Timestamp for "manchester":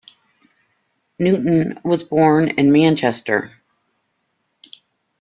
2.71-3.55